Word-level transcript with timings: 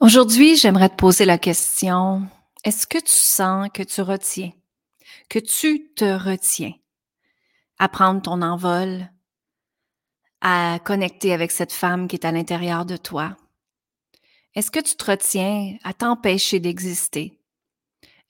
Aujourd'hui, 0.00 0.56
j'aimerais 0.56 0.88
te 0.88 0.94
poser 0.94 1.26
la 1.26 1.36
question, 1.36 2.26
est-ce 2.64 2.86
que 2.86 2.96
tu 2.96 3.12
sens 3.12 3.68
que 3.68 3.82
tu 3.82 4.00
retiens, 4.00 4.50
que 5.28 5.38
tu 5.38 5.92
te 5.94 6.06
retiens 6.06 6.72
à 7.78 7.86
prendre 7.90 8.22
ton 8.22 8.40
envol, 8.40 9.10
à 10.40 10.78
connecter 10.82 11.34
avec 11.34 11.50
cette 11.50 11.74
femme 11.74 12.08
qui 12.08 12.16
est 12.16 12.24
à 12.24 12.32
l'intérieur 12.32 12.86
de 12.86 12.96
toi? 12.96 13.36
Est-ce 14.54 14.70
que 14.70 14.80
tu 14.80 14.96
te 14.96 15.04
retiens 15.04 15.76
à 15.84 15.92
t'empêcher 15.92 16.60
d'exister? 16.60 17.38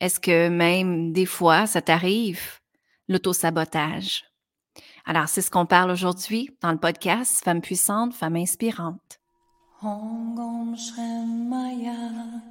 Est-ce 0.00 0.18
que 0.18 0.48
même 0.48 1.12
des 1.12 1.26
fois, 1.26 1.68
ça 1.68 1.80
t'arrive, 1.80 2.58
l'autosabotage? 3.06 4.24
Alors, 5.04 5.28
c'est 5.28 5.40
ce 5.40 5.52
qu'on 5.52 5.66
parle 5.66 5.92
aujourd'hui 5.92 6.50
dans 6.62 6.72
le 6.72 6.78
podcast 6.78 7.44
Femme 7.44 7.60
puissante, 7.60 8.12
femme 8.12 8.34
inspirante. 8.34 9.19
Om 9.82 10.34
Gom 10.36 10.76
Shem 10.76 11.48
Maya. 11.48 12.42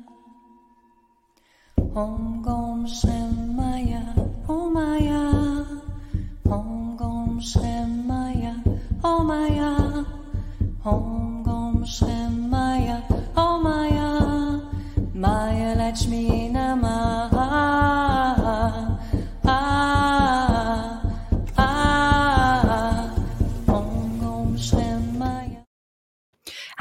Om 1.93 2.41
Gom 2.41 2.87
Shem 2.87 3.58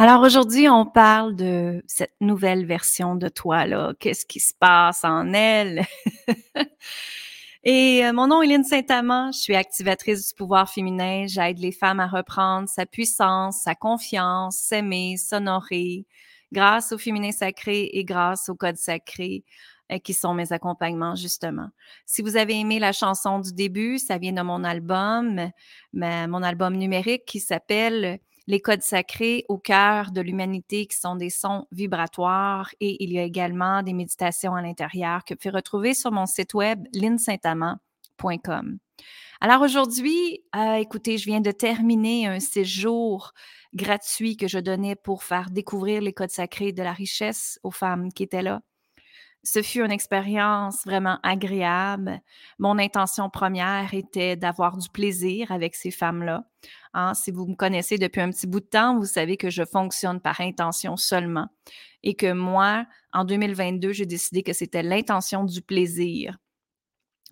Alors 0.09 0.23
aujourd'hui, 0.23 0.71
on 0.71 0.87
parle 0.87 1.37
de 1.37 1.85
cette 1.87 2.15
nouvelle 2.23 2.65
version 2.65 3.15
de 3.15 3.29
toi, 3.29 3.66
là. 3.66 3.93
Qu'est-ce 4.01 4.25
qui 4.25 4.41
se 4.41 4.55
passe 4.59 5.05
en 5.05 5.35
elle? 5.35 5.85
Et 7.63 8.07
euh, 8.07 8.15
mon 8.15 8.27
nom 8.27 8.41
est 8.41 8.47
Lynne 8.47 8.65
Saint-Amand, 8.65 9.32
je 9.32 9.38
suis 9.38 9.55
activatrice 9.55 10.29
du 10.29 10.35
pouvoir 10.35 10.71
féminin. 10.71 11.27
J'aide 11.27 11.59
les 11.59 11.73
femmes 11.73 12.01
à 12.01 12.07
reprendre 12.07 12.71
sa 12.71 12.87
puissance, 12.87 13.60
sa 13.65 13.74
confiance, 13.74 14.57
s'aimer, 14.57 15.19
s'honorer 15.19 16.07
grâce 16.52 16.91
au 16.93 16.97
féminin 16.97 17.30
sacré 17.30 17.91
et 17.93 18.02
grâce 18.07 18.49
au 18.49 18.54
code 18.54 18.79
sacré 18.79 19.45
euh, 19.93 19.99
qui 19.99 20.15
sont 20.15 20.32
mes 20.32 20.54
accompagnements, 20.54 21.16
justement. 21.16 21.69
Si 22.07 22.23
vous 22.23 22.38
avez 22.38 22.59
aimé 22.59 22.79
la 22.79 22.93
chanson 22.93 23.41
du 23.41 23.52
début, 23.52 23.99
ça 23.99 24.16
vient 24.16 24.32
de 24.32 24.41
mon 24.41 24.65
album, 24.65 25.51
mon 25.93 26.43
album 26.43 26.77
numérique 26.77 27.27
qui 27.27 27.41
s'appelle 27.41 28.21
les 28.49 28.60
codes 28.60 28.82
sacrés 28.82 29.45
au 29.49 29.59
cœur 29.59 30.10
de 30.10 30.23
l'humanité 30.23 30.87
qui 30.87 30.96
sont 30.96 31.16
des 31.16 31.29
sons 31.29 31.66
vibratoires 31.71 32.71
et 32.80 33.04
il 33.04 33.13
y 33.13 33.18
a 33.18 33.23
également 33.23 33.82
des 33.82 33.93
méditations 33.93 34.54
à 34.54 34.63
l'intérieur 34.63 35.23
que 35.24 35.35
vous 35.35 35.38
pouvez 35.38 35.54
retrouver 35.54 35.93
sur 35.93 36.10
mon 36.13 36.24
site 36.24 36.54
web 36.54 36.87
linsaintamant.com. 36.95 38.79
Alors 39.43 39.60
aujourd'hui, 39.60 40.43
euh, 40.57 40.76
écoutez, 40.76 41.19
je 41.19 41.26
viens 41.26 41.43
de 41.43 41.51
terminer 41.51 42.26
un 42.26 42.41
séjour 42.41 43.35
gratuit 43.74 44.38
que 44.38 44.49
je 44.49 44.59
donnais 44.59 44.96
pour 44.96 45.24
faire 45.24 45.51
découvrir 45.51 46.01
les 46.01 46.15
codes 46.15 46.30
sacrés 46.30 46.73
de 46.73 46.82
la 46.82 46.95
richesse 46.95 47.60
aux 47.63 47.71
femmes 47.71 48.10
qui 48.10 48.23
étaient 48.23 48.43
là. 48.43 48.63
Ce 49.45 49.63
fut 49.63 49.81
une 49.81 49.93
expérience 49.93 50.85
vraiment 50.85 51.19
agréable. 51.23 52.21
Mon 52.59 52.79
intention 52.79 53.31
première 53.31 53.95
était 53.95 54.37
d'avoir 54.37 54.77
du 54.77 54.89
plaisir 54.91 55.53
avec 55.53 55.75
ces 55.75 55.91
femmes-là. 55.91 56.45
Hein. 56.93 57.15
si 57.15 57.31
vous 57.31 57.47
me 57.47 57.55
connaissez 57.55 57.99
depuis 57.99 58.21
un 58.21 58.31
petit 58.31 58.47
bout 58.47 58.61
de 58.61 58.66
temps, 58.66 58.99
vous 58.99 59.05
savez 59.05 59.37
que 59.37 59.51
je 59.51 59.65
fonctionne 59.65 60.21
par 60.21 60.41
intention 60.41 60.97
seulement 60.97 61.49
et 62.03 62.15
que 62.15 62.33
moi, 62.33 62.87
en 63.13 63.25
2022, 63.25 63.93
j'ai 63.93 64.06
décidé 64.06 64.43
que 64.43 64.53
c'était 64.53 64.83
l'intention 64.83 65.44
du 65.44 65.62
plaisir. 65.62 66.37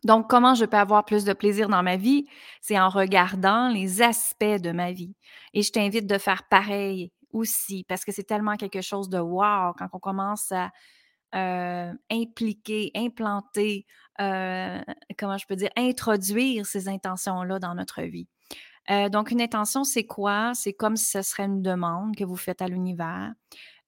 Donc, 0.04 0.28
comment 0.28 0.54
je 0.54 0.64
peux 0.64 0.76
avoir 0.76 1.04
plus 1.04 1.24
de 1.24 1.32
plaisir 1.32 1.68
dans 1.68 1.82
ma 1.82 1.96
vie? 1.96 2.26
C'est 2.60 2.78
en 2.78 2.88
regardant 2.88 3.68
les 3.68 4.02
aspects 4.02 4.44
de 4.44 4.70
ma 4.70 4.92
vie. 4.92 5.16
Et 5.52 5.62
je 5.62 5.72
t'invite 5.72 6.06
de 6.06 6.18
faire 6.18 6.44
pareil 6.48 7.12
aussi, 7.32 7.84
parce 7.88 8.04
que 8.04 8.12
c'est 8.12 8.24
tellement 8.24 8.56
quelque 8.56 8.82
chose 8.82 9.08
de 9.08 9.18
wow 9.18 9.72
quand 9.76 9.88
on 9.92 9.98
commence 9.98 10.52
à 10.52 10.70
euh, 11.34 11.92
impliquer, 12.10 12.90
implanter, 12.94 13.86
euh, 14.20 14.80
comment 15.18 15.38
je 15.38 15.46
peux 15.46 15.56
dire, 15.56 15.70
introduire 15.76 16.66
ces 16.66 16.88
intentions-là 16.88 17.58
dans 17.58 17.74
notre 17.74 18.02
vie. 18.02 18.28
Euh, 18.90 19.08
donc, 19.08 19.30
une 19.30 19.42
intention, 19.42 19.84
c'est 19.84 20.04
quoi? 20.04 20.52
C'est 20.54 20.72
comme 20.72 20.96
si 20.96 21.06
ce 21.06 21.22
serait 21.22 21.44
une 21.44 21.62
demande 21.62 22.14
que 22.14 22.24
vous 22.24 22.36
faites 22.36 22.62
à 22.62 22.68
l'univers. 22.68 23.32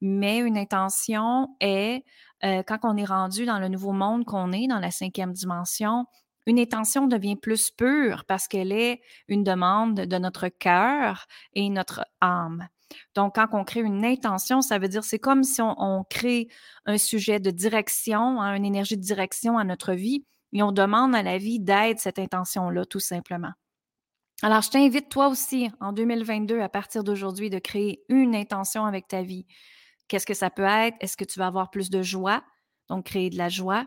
Mais 0.01 0.39
une 0.39 0.59
intention 0.59 1.57
est, 1.61 2.05
quand 2.43 2.79
on 2.85 2.97
est 2.97 3.05
rendu 3.05 3.47
dans 3.47 3.59
le 3.59 3.69
nouveau 3.69 3.91
monde 3.91 4.25
qu'on 4.25 4.53
est, 4.53 4.69
dans 4.69 4.79
la 4.79 4.93
cinquième 4.93 5.33
dimension, 5.33 6.07
une 6.47 6.61
intention 6.61 7.07
devient 7.07 7.37
plus 7.37 7.71
pure 7.71 8.25
parce 8.27 8.49
qu'elle 8.49 8.73
est 8.73 9.01
une 9.27 9.45
demande 9.45 9.95
de 9.97 10.19
notre 10.19 10.49
cœur 10.49 11.27
et 11.53 11.69
notre 11.69 12.07
âme. 12.21 12.69
Donc, 13.15 13.35
quand 13.35 13.47
on 13.53 13.65
crée 13.65 13.81
une 13.81 14.05
intention, 14.05 14.61
ça 14.61 14.79
veut 14.79 14.89
dire 14.89 15.05
c'est 15.05 15.19
comme 15.19 15.45
si 15.45 15.61
on, 15.61 16.05
crée 16.09 16.49
un 16.87 16.99
sujet 16.99 17.41
de 17.41 17.51
direction, 17.51 18.41
hein, 18.41 18.55
une 18.55 18.65
énergie 18.65 18.97
de 18.97 19.03
direction 19.03 19.59
à 19.59 19.65
notre 19.65 19.93
vie 19.93 20.25
et 20.53 20.63
on 20.63 20.73
demande 20.73 21.15
à 21.15 21.23
la 21.23 21.39
vie 21.39 21.61
d'être 21.61 22.01
cette 22.01 22.19
intention-là, 22.19 22.85
tout 22.87 23.01
simplement. 23.01 23.53
Alors, 24.43 24.63
je 24.63 24.71
t'invite 24.71 25.09
toi 25.09 25.29
aussi 25.29 25.69
en 25.81 25.93
2022, 25.93 26.61
à 26.61 26.69
partir 26.69 27.03
d'aujourd'hui, 27.03 27.51
de 27.51 27.59
créer 27.59 28.05
une 28.09 28.37
intention 28.37 28.85
avec 28.85 29.09
ta 29.09 29.23
vie. 29.23 29.47
Qu'est-ce 30.07 30.27
que 30.27 30.35
ça 30.35 30.49
peut 30.49 30.63
être? 30.63 30.97
Est-ce 31.01 31.17
que 31.17 31.25
tu 31.25 31.39
vas 31.39 31.49
avoir 31.49 31.71
plus 31.71 31.91
de 31.91 32.03
joie? 32.03 32.43
Donc, 32.89 33.07
créer 33.07 33.31
de 33.31 33.37
la 33.37 33.49
joie, 33.49 33.87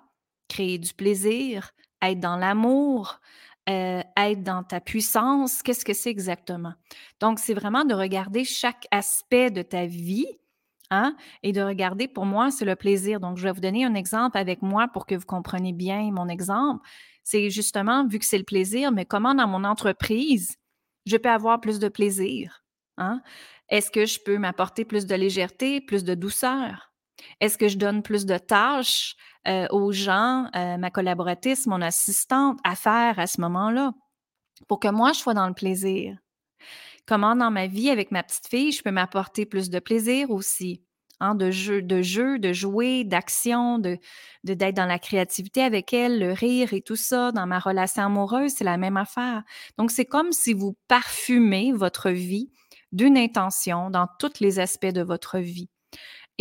créer 0.50 0.78
du 0.78 0.94
plaisir, 0.94 1.72
être 2.02 2.20
dans 2.20 2.36
l'amour, 2.36 3.20
euh, 3.72 4.02
être 4.18 4.44
dans 4.44 4.64
ta 4.64 4.82
puissance, 4.82 5.64
qu'est-ce 5.64 5.86
que 5.86 5.94
c'est 5.94 6.10
exactement? 6.10 6.74
Donc, 7.20 7.40
c'est 7.40 7.54
vraiment 7.54 7.86
de 7.86 7.94
regarder 7.94 8.44
chaque 8.44 8.88
aspect 8.92 9.52
de 9.52 9.62
ta 9.62 9.86
vie 9.86 10.28
hein, 10.90 11.16
et 11.44 11.54
de 11.54 11.62
regarder, 11.62 12.08
pour 12.08 12.26
moi, 12.26 12.52
c'est 12.52 12.66
le 12.66 12.76
plaisir. 12.76 13.20
Donc, 13.20 13.38
je 13.38 13.44
vais 13.44 13.52
vous 13.52 13.62
donner 13.62 13.86
un 13.86 13.96
exemple 13.96 14.38
avec 14.38 14.62
moi 14.62 14.88
pour 14.90 15.06
que 15.06 15.16
vous 15.16 15.26
compreniez 15.26 15.74
bien 15.74 16.12
mon 16.12 16.28
exemple. 16.28 16.86
C'est 17.24 17.50
justement, 17.50 18.06
vu 18.08 18.20
que 18.20 18.26
c'est 18.26 18.38
le 18.38 18.44
plaisir, 18.44 18.92
mais 18.92 19.06
comment 19.06 19.36
dans 19.36 19.48
mon 19.48 19.64
entreprise, 19.64 20.58
je 21.06 21.18
peux 21.18 21.30
avoir 21.30 21.62
plus 21.62 21.80
de 21.80 21.88
plaisir? 21.90 22.64
Hein? 22.98 23.22
Est-ce 23.70 23.92
que 23.92 24.06
je 24.06 24.20
peux 24.24 24.38
m'apporter 24.38 24.86
plus 24.86 25.06
de 25.06 25.16
légèreté, 25.16 25.82
plus 25.82 26.04
de 26.04 26.16
douceur? 26.16 26.91
Est-ce 27.40 27.58
que 27.58 27.68
je 27.68 27.78
donne 27.78 28.04
plus 28.04 28.26
de 28.26 28.38
tâches 28.38 29.16
euh, 29.48 29.68
aux 29.72 29.92
gens, 29.92 30.48
euh, 30.56 30.78
ma 30.78 30.92
collaboratrice, 30.92 31.68
mon 31.68 31.82
assistante, 31.82 32.60
à 32.64 32.76
faire 32.76 33.20
à 33.20 33.28
ce 33.28 33.42
moment-là 33.42 33.94
pour 34.68 34.80
que 34.80 34.88
moi, 34.90 35.14
je 35.14 35.20
sois 35.20 35.34
dans 35.34 35.48
le 35.48 35.54
plaisir? 35.54 36.18
Comment 37.08 37.36
dans 37.36 37.52
ma 37.52 37.68
vie 37.68 37.90
avec 37.90 38.12
ma 38.12 38.24
petite 38.24 38.48
fille, 38.48 38.72
je 38.72 38.84
peux 38.84 38.92
m'apporter 38.92 39.46
plus 39.46 39.70
de 39.70 39.80
plaisir 39.80 40.32
aussi? 40.32 40.84
Hein, 41.20 41.36
de 41.36 41.52
jeu, 41.52 41.84
de 41.84 42.02
jeu, 42.02 42.40
de 42.40 42.52
jouer, 42.52 43.04
d'action, 43.04 43.78
de 43.78 44.00
d'être 44.44 44.76
dans 44.76 44.88
la 44.88 44.98
créativité 44.98 45.62
avec 45.62 45.94
elle, 45.94 46.20
le 46.20 46.32
rire 46.34 46.74
et 46.74 46.82
tout 46.82 46.96
ça. 46.96 47.32
Dans 47.32 47.46
ma 47.46 47.60
relation 47.60 48.04
amoureuse, 48.04 48.54
c'est 48.56 48.64
la 48.64 48.78
même 48.78 48.98
affaire. 48.98 49.44
Donc, 49.78 49.92
c'est 49.92 50.06
comme 50.06 50.32
si 50.32 50.54
vous 50.54 50.76
parfumez 50.88 51.74
votre 51.74 52.10
vie 52.10 52.50
d'une 52.92 53.18
intention 53.18 53.90
dans 53.92 54.08
tous 54.20 54.40
les 54.40 54.60
aspects 54.60 54.86
de 54.88 55.02
votre 55.02 55.38
vie. 55.38 55.70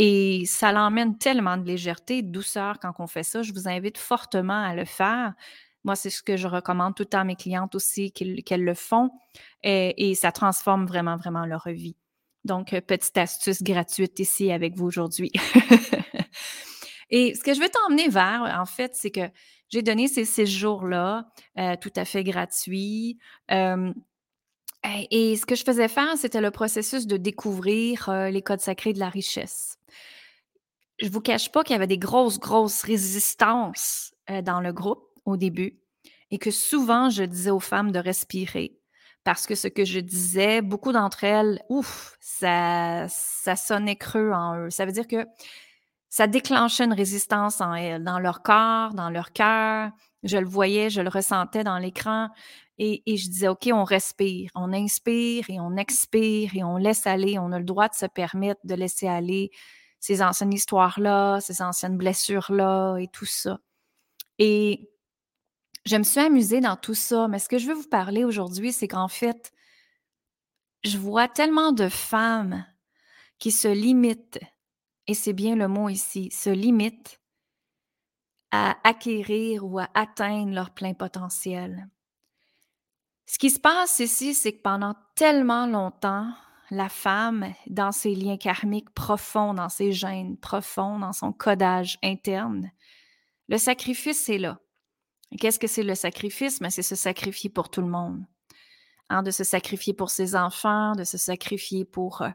Et 0.02 0.46
ça 0.46 0.72
l'emmène 0.72 1.18
tellement 1.18 1.58
de 1.58 1.66
légèreté, 1.66 2.22
de 2.22 2.32
douceur 2.32 2.78
quand 2.80 2.94
on 3.00 3.06
fait 3.06 3.22
ça. 3.22 3.42
Je 3.42 3.52
vous 3.52 3.68
invite 3.68 3.98
fortement 3.98 4.64
à 4.64 4.74
le 4.74 4.86
faire. 4.86 5.34
Moi, 5.84 5.94
c'est 5.94 6.08
ce 6.08 6.22
que 6.22 6.38
je 6.38 6.48
recommande 6.48 6.94
tout 6.94 7.02
le 7.02 7.08
temps 7.10 7.20
à 7.20 7.24
mes 7.24 7.36
clientes 7.36 7.74
aussi, 7.74 8.10
qu'elles 8.10 8.64
le 8.64 8.74
font. 8.74 9.10
Et, 9.62 10.14
ça 10.14 10.32
transforme 10.32 10.86
vraiment, 10.86 11.18
vraiment 11.18 11.44
leur 11.44 11.68
vie. 11.68 11.98
Donc, 12.46 12.72
euh, 12.72 12.80
petite 12.80 13.18
astuce 13.18 13.62
gratuite 13.62 14.18
ici 14.20 14.50
avec 14.50 14.74
vous 14.74 14.86
aujourd'hui. 14.86 15.32
et 17.10 17.34
ce 17.34 17.44
que 17.44 17.52
je 17.52 17.60
veux 17.60 17.68
t'emmener 17.68 18.08
vers, 18.08 18.58
en 18.58 18.64
fait, 18.64 18.92
c'est 18.94 19.10
que 19.10 19.28
j'ai 19.68 19.82
donné 19.82 20.08
ces 20.08 20.24
séjours-là 20.24 21.28
euh, 21.58 21.76
tout 21.78 21.92
à 21.94 22.06
fait 22.06 22.24
gratuits. 22.24 23.18
Euh, 23.50 23.92
et 25.10 25.36
ce 25.36 25.44
que 25.44 25.56
je 25.56 25.62
faisais 25.62 25.88
faire, 25.88 26.16
c'était 26.16 26.40
le 26.40 26.50
processus 26.50 27.06
de 27.06 27.18
découvrir 27.18 28.10
les 28.30 28.40
codes 28.40 28.62
sacrés 28.62 28.94
de 28.94 28.98
la 28.98 29.10
richesse 29.10 29.76
je 31.00 31.08
vous 31.08 31.20
cache 31.20 31.50
pas 31.50 31.62
qu'il 31.64 31.74
y 31.74 31.76
avait 31.76 31.86
des 31.86 31.98
grosses, 31.98 32.38
grosses 32.38 32.82
résistances 32.82 34.12
euh, 34.30 34.42
dans 34.42 34.60
le 34.60 34.72
groupe 34.72 35.04
au 35.24 35.36
début 35.36 35.78
et 36.30 36.38
que 36.38 36.50
souvent 36.50 37.10
je 37.10 37.24
disais 37.24 37.50
aux 37.50 37.60
femmes 37.60 37.92
de 37.92 37.98
respirer 37.98 38.80
parce 39.24 39.46
que 39.46 39.54
ce 39.54 39.68
que 39.68 39.84
je 39.84 40.00
disais, 40.00 40.62
beaucoup 40.62 40.92
d'entre 40.92 41.24
elles, 41.24 41.60
ouf, 41.68 42.16
ça, 42.20 43.06
ça 43.08 43.54
sonnait 43.54 43.96
creux 43.96 44.32
en 44.32 44.56
eux. 44.56 44.70
Ça 44.70 44.86
veut 44.86 44.92
dire 44.92 45.06
que 45.06 45.26
ça 46.08 46.26
déclenchait 46.26 46.84
une 46.84 46.94
résistance 46.94 47.60
en 47.60 47.74
elles, 47.74 48.02
dans 48.02 48.18
leur 48.18 48.42
corps, 48.42 48.94
dans 48.94 49.10
leur 49.10 49.32
cœur. 49.32 49.90
Je 50.22 50.38
le 50.38 50.46
voyais, 50.46 50.90
je 50.90 51.02
le 51.02 51.10
ressentais 51.10 51.64
dans 51.64 51.78
l'écran. 51.78 52.28
Et, 52.78 53.02
et, 53.04 53.18
je 53.18 53.28
disais, 53.28 53.48
OK, 53.48 53.68
on 53.72 53.84
respire, 53.84 54.50
on 54.54 54.72
inspire 54.72 55.44
et 55.50 55.60
on 55.60 55.76
expire 55.76 56.52
et 56.54 56.64
on 56.64 56.78
laisse 56.78 57.06
aller. 57.06 57.38
On 57.38 57.52
a 57.52 57.58
le 57.58 57.64
droit 57.64 57.88
de 57.88 57.94
se 57.94 58.06
permettre 58.06 58.60
de 58.64 58.74
laisser 58.74 59.06
aller 59.06 59.50
ces 60.00 60.22
anciennes 60.22 60.52
histoires-là, 60.52 61.40
ces 61.40 61.62
anciennes 61.62 61.96
blessures-là 61.96 62.96
et 62.96 63.08
tout 63.08 63.26
ça. 63.26 63.60
Et 64.38 64.90
je 65.84 65.96
me 65.96 66.02
suis 66.02 66.20
amusée 66.20 66.60
dans 66.60 66.76
tout 66.76 66.94
ça, 66.94 67.28
mais 67.28 67.38
ce 67.38 67.48
que 67.48 67.58
je 67.58 67.66
veux 67.66 67.74
vous 67.74 67.88
parler 67.88 68.24
aujourd'hui, 68.24 68.72
c'est 68.72 68.88
qu'en 68.88 69.08
fait, 69.08 69.52
je 70.84 70.96
vois 70.98 71.28
tellement 71.28 71.72
de 71.72 71.88
femmes 71.88 72.64
qui 73.38 73.50
se 73.50 73.68
limitent, 73.68 74.40
et 75.06 75.14
c'est 75.14 75.32
bien 75.32 75.56
le 75.56 75.68
mot 75.68 75.88
ici, 75.88 76.30
se 76.30 76.50
limitent 76.50 77.20
à 78.50 78.76
acquérir 78.84 79.64
ou 79.64 79.78
à 79.78 79.88
atteindre 79.94 80.54
leur 80.54 80.70
plein 80.70 80.94
potentiel. 80.94 81.88
Ce 83.26 83.38
qui 83.38 83.50
se 83.50 83.60
passe 83.60 84.00
ici, 84.00 84.34
c'est 84.34 84.54
que 84.54 84.62
pendant 84.62 84.94
tellement 85.14 85.66
longtemps, 85.66 86.32
la 86.70 86.88
femme, 86.88 87.52
dans 87.66 87.92
ses 87.92 88.14
liens 88.14 88.36
karmiques 88.36 88.90
profonds, 88.90 89.54
dans 89.54 89.68
ses 89.68 89.92
gènes 89.92 90.36
profonds, 90.36 90.98
dans 90.98 91.12
son 91.12 91.32
codage 91.32 91.98
interne, 92.02 92.70
le 93.48 93.58
sacrifice 93.58 94.28
est 94.28 94.38
là. 94.38 94.60
Qu'est-ce 95.38 95.58
que 95.58 95.66
c'est 95.66 95.82
le 95.82 95.94
sacrifice? 95.94 96.60
Mais 96.60 96.66
ben, 96.66 96.70
c'est 96.70 96.82
se 96.82 96.94
sacrifier 96.94 97.50
pour 97.50 97.70
tout 97.70 97.82
le 97.82 97.88
monde. 97.88 98.24
Hein, 99.08 99.24
de 99.24 99.32
se 99.32 99.42
sacrifier 99.42 99.92
pour 99.92 100.10
ses 100.10 100.36
enfants, 100.36 100.92
de 100.94 101.02
se 101.02 101.18
sacrifier 101.18 101.84
pour 101.84 102.22
euh, 102.22 102.28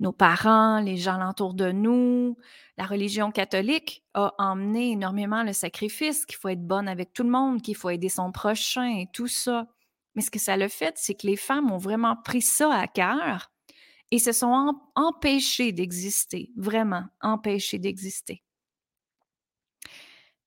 nos 0.00 0.12
parents, 0.12 0.80
les 0.80 0.96
gens 0.96 1.16
alentour 1.16 1.52
de 1.52 1.70
nous. 1.70 2.36
La 2.78 2.86
religion 2.86 3.30
catholique 3.30 4.04
a 4.14 4.32
emmené 4.38 4.92
énormément 4.92 5.42
le 5.42 5.52
sacrifice, 5.52 6.24
qu'il 6.24 6.36
faut 6.36 6.48
être 6.48 6.66
bonne 6.66 6.88
avec 6.88 7.12
tout 7.12 7.24
le 7.24 7.30
monde, 7.30 7.60
qu'il 7.60 7.76
faut 7.76 7.90
aider 7.90 8.08
son 8.08 8.32
prochain 8.32 8.88
et 8.96 9.08
tout 9.12 9.26
ça. 9.26 9.66
Mais 10.14 10.22
ce 10.22 10.30
que 10.30 10.38
ça 10.38 10.56
le 10.56 10.68
fait, 10.68 10.94
c'est 10.96 11.14
que 11.14 11.26
les 11.26 11.36
femmes 11.36 11.70
ont 11.70 11.78
vraiment 11.78 12.16
pris 12.16 12.42
ça 12.42 12.72
à 12.72 12.86
cœur 12.86 13.50
et 14.10 14.18
se 14.18 14.32
sont 14.32 14.80
empêchées 14.94 15.72
d'exister, 15.72 16.50
vraiment 16.56 17.04
empêchées 17.20 17.78
d'exister. 17.78 18.42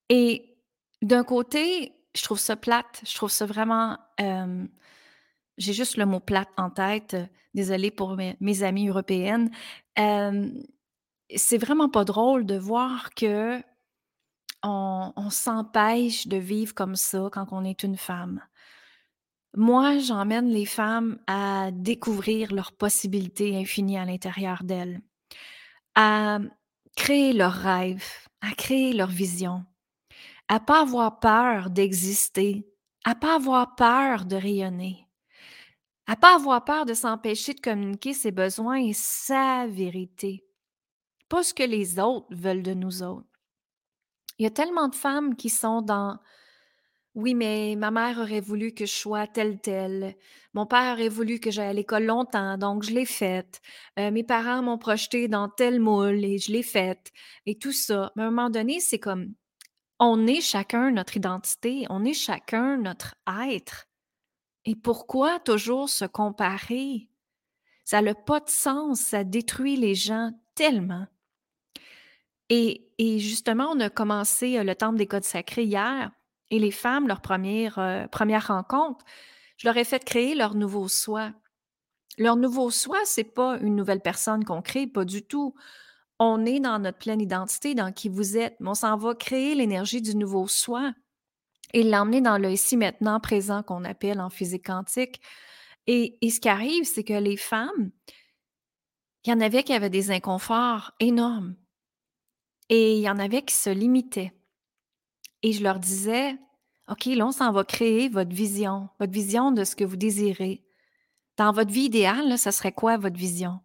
Et 0.09 0.57
d'un 1.01 1.23
côté, 1.23 1.93
je 2.15 2.23
trouve 2.23 2.39
ça 2.39 2.55
plate, 2.55 3.01
je 3.05 3.15
trouve 3.15 3.31
ça 3.31 3.45
vraiment... 3.45 3.97
J'ai 5.57 5.73
juste 5.73 5.97
le 5.97 6.05
mot 6.05 6.19
plate 6.19 6.49
en 6.57 6.69
tête, 6.69 7.15
désolée 7.53 7.91
pour 7.91 8.15
mes, 8.15 8.63
amies 8.63 8.87
européennes. 8.87 9.51
C'est 9.95 11.57
vraiment 11.57 11.89
pas 11.89 12.03
drôle 12.03 12.45
de 12.45 12.57
voir 12.57 13.13
que 13.13 13.61
on 14.63 15.29
s'empêche 15.29 16.27
de 16.27 16.37
vivre 16.37 16.73
comme 16.73 16.95
ça 16.95 17.29
quand 17.31 17.47
on 17.51 17.63
est 17.63 17.83
une 17.83 17.97
femme. 17.97 18.41
Moi, 19.55 19.97
j'emmène 19.99 20.47
les 20.47 20.65
femmes 20.65 21.19
à 21.27 21.71
découvrir 21.71 22.53
leurs 22.53 22.71
possibilités 22.71 23.57
infinies 23.57 23.97
à 23.97 24.05
l'intérieur 24.05 24.63
d'elles, 24.63 25.01
à 25.95 26.39
créer 26.95 27.33
leurs 27.33 27.53
rêves, 27.53 28.05
à 28.39 28.51
créer 28.53 28.93
leur 28.93 29.09
vision, 29.09 29.65
à 30.47 30.61
pas 30.61 30.81
avoir 30.81 31.19
peur 31.19 31.69
d'exister, 31.69 32.65
à 33.03 33.13
pas 33.13 33.35
avoir 33.35 33.75
peur 33.75 34.25
de 34.25 34.37
rayonner, 34.37 35.05
à 36.07 36.15
pas 36.15 36.35
avoir 36.35 36.63
peur 36.63 36.85
de 36.85 36.93
s'empêcher 36.93 37.53
de 37.53 37.59
communiquer 37.59 38.13
ses 38.13 38.31
besoins 38.31 38.77
et 38.77 38.93
sa 38.93 39.67
vérité, 39.67 40.45
pas 41.27 41.43
ce 41.43 41.53
que 41.53 41.63
les 41.63 41.99
autres 41.99 42.27
veulent 42.31 42.63
de 42.63 42.73
nous 42.73 43.03
autres. 43.03 43.27
Il 44.37 44.43
y 44.43 44.47
a 44.47 44.51
tellement 44.51 44.87
de 44.87 44.95
femmes 44.95 45.35
qui 45.35 45.49
sont 45.49 45.81
dans 45.81 46.19
oui, 47.13 47.33
mais 47.33 47.75
ma 47.77 47.91
mère 47.91 48.19
aurait 48.19 48.39
voulu 48.39 48.73
que 48.73 48.85
je 48.85 48.93
sois 48.93 49.27
telle, 49.27 49.59
telle. 49.59 50.15
Mon 50.53 50.65
père 50.65 50.93
aurait 50.93 51.09
voulu 51.09 51.39
que 51.39 51.51
j'aille 51.51 51.67
à 51.67 51.73
l'école 51.73 52.05
longtemps, 52.05 52.57
donc 52.57 52.83
je 52.83 52.91
l'ai 52.91 53.05
faite. 53.05 53.61
Euh, 53.99 54.11
mes 54.11 54.23
parents 54.23 54.61
m'ont 54.61 54.77
projeté 54.77 55.27
dans 55.27 55.49
tel 55.49 55.81
moule 55.81 56.23
et 56.23 56.37
je 56.37 56.53
l'ai 56.53 56.63
faite. 56.63 57.11
Et 57.45 57.57
tout 57.57 57.73
ça. 57.73 58.13
Mais 58.15 58.23
à 58.23 58.27
un 58.27 58.31
moment 58.31 58.49
donné, 58.49 58.79
c'est 58.79 58.99
comme 58.99 59.33
on 59.99 60.25
est 60.25 60.41
chacun 60.41 60.91
notre 60.91 61.17
identité, 61.17 61.85
on 61.89 62.05
est 62.05 62.13
chacun 62.13 62.77
notre 62.77 63.15
être. 63.49 63.87
Et 64.65 64.75
pourquoi 64.75 65.39
toujours 65.39 65.89
se 65.89 66.05
comparer? 66.05 67.09
Ça 67.83 68.01
n'a 68.01 68.15
pas 68.15 68.39
de 68.39 68.49
sens, 68.49 69.01
ça 69.01 69.25
détruit 69.25 69.75
les 69.75 69.95
gens 69.95 70.31
tellement. 70.55 71.07
Et, 72.49 72.89
et 72.97 73.19
justement, 73.19 73.71
on 73.71 73.79
a 73.81 73.89
commencé 73.89 74.57
euh, 74.57 74.63
le 74.63 74.75
Temple 74.75 74.97
des 74.97 75.07
Codes 75.07 75.23
sacrés 75.23 75.65
hier. 75.65 76.11
Et 76.51 76.59
les 76.59 76.71
femmes, 76.71 77.07
leur 77.07 77.21
première, 77.21 77.79
euh, 77.79 78.05
première 78.07 78.47
rencontre, 78.47 79.03
je 79.57 79.67
leur 79.67 79.77
ai 79.77 79.83
fait 79.83 80.03
créer 80.03 80.35
leur 80.35 80.53
nouveau 80.53 80.87
soi. 80.87 81.31
Leur 82.17 82.35
nouveau 82.35 82.69
soi, 82.69 82.97
c'est 83.05 83.23
pas 83.23 83.57
une 83.59 83.75
nouvelle 83.75 84.01
personne 84.01 84.43
qu'on 84.43 84.61
crée, 84.61 84.85
pas 84.85 85.05
du 85.05 85.23
tout. 85.23 85.55
On 86.19 86.45
est 86.45 86.59
dans 86.59 86.77
notre 86.77 86.99
pleine 86.99 87.21
identité, 87.21 87.73
dans 87.73 87.91
qui 87.91 88.09
vous 88.09 88.37
êtes, 88.37 88.55
mais 88.59 88.69
on 88.69 88.75
s'en 88.75 88.97
va 88.97 89.15
créer 89.15 89.55
l'énergie 89.55 90.01
du 90.01 90.15
nouveau 90.15 90.47
soi 90.47 90.93
et 91.73 91.83
l'emmener 91.83 92.21
dans 92.21 92.37
le 92.37 92.51
ici 92.51 92.77
maintenant 92.77 93.19
présent 93.19 93.63
qu'on 93.63 93.85
appelle 93.85 94.19
en 94.19 94.29
physique 94.29 94.65
quantique. 94.65 95.21
Et 95.87 96.17
ce 96.21 96.39
qui 96.39 96.49
arrive, 96.49 96.83
c'est 96.83 97.03
que 97.03 97.13
les 97.13 97.37
femmes, 97.37 97.91
il 99.25 99.31
y 99.31 99.33
en 99.33 99.39
avait 99.39 99.63
qui 99.63 99.73
avaient 99.73 99.89
des 99.89 100.11
inconforts 100.11 100.91
énormes 100.99 101.55
et 102.69 102.97
il 102.97 103.01
y 103.01 103.09
en 103.09 103.19
avait 103.19 103.43
qui 103.43 103.55
se 103.55 103.69
limitaient. 103.69 104.33
Et 105.43 105.53
je 105.53 105.63
leur 105.63 105.79
disais, 105.79 106.37
OK, 106.89 107.05
là, 107.05 107.27
on 107.27 107.31
s'en 107.31 107.51
va 107.51 107.63
créer 107.63 108.09
votre 108.09 108.33
vision, 108.33 108.89
votre 108.99 109.13
vision 109.13 109.51
de 109.51 109.63
ce 109.63 109.75
que 109.75 109.83
vous 109.83 109.95
désirez. 109.95 110.63
Dans 111.37 111.51
votre 111.51 111.71
vie 111.71 111.85
idéale, 111.85 112.37
ça 112.37 112.51
serait 112.51 112.73
quoi 112.73 112.97
votre 112.97 113.17
vision? 113.17 113.59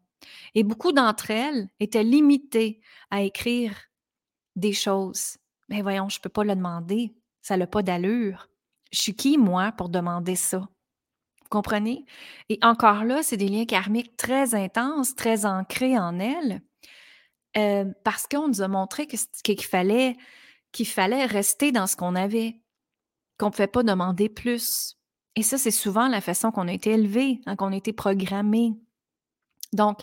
Et 0.54 0.62
beaucoup 0.62 0.92
d'entre 0.92 1.30
elles 1.30 1.68
étaient 1.80 2.04
limitées 2.04 2.80
à 3.10 3.22
écrire 3.22 3.74
des 4.54 4.72
choses. 4.72 5.36
Mais 5.68 5.82
voyons, 5.82 6.08
je 6.08 6.18
ne 6.18 6.22
peux 6.22 6.28
pas 6.28 6.44
le 6.44 6.54
demander. 6.54 7.14
Ça 7.42 7.56
n'a 7.56 7.66
pas 7.66 7.82
d'allure. 7.82 8.48
Je 8.92 9.00
suis 9.00 9.14
qui, 9.14 9.38
moi, 9.38 9.72
pour 9.72 9.88
demander 9.88 10.36
ça? 10.36 10.58
Vous 10.58 11.50
comprenez? 11.50 12.04
Et 12.48 12.58
encore 12.62 13.04
là, 13.04 13.22
c'est 13.22 13.36
des 13.36 13.48
liens 13.48 13.66
karmiques 13.66 14.16
très 14.16 14.54
intenses, 14.54 15.14
très 15.14 15.46
ancrés 15.46 15.98
en 15.98 16.18
elles, 16.18 16.60
euh, 17.56 17.84
parce 18.04 18.26
qu'on 18.26 18.48
nous 18.48 18.62
a 18.62 18.68
montré 18.68 19.06
qu'il 19.06 19.64
fallait 19.64 20.16
qu'il 20.76 20.86
fallait 20.86 21.24
rester 21.24 21.72
dans 21.72 21.86
ce 21.86 21.96
qu'on 21.96 22.14
avait, 22.14 22.60
qu'on 23.38 23.46
ne 23.46 23.50
pouvait 23.50 23.66
pas 23.66 23.82
demander 23.82 24.28
plus. 24.28 24.98
Et 25.34 25.42
ça, 25.42 25.56
c'est 25.56 25.70
souvent 25.70 26.06
la 26.06 26.20
façon 26.20 26.50
qu'on 26.50 26.68
a 26.68 26.72
été 26.72 26.90
élevé, 26.90 27.40
hein, 27.46 27.56
qu'on 27.56 27.72
a 27.72 27.76
été 27.76 27.94
programmé. 27.94 28.74
Donc, 29.72 30.00